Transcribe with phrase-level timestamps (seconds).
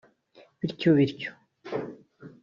[0.59, 1.31] bityo bityo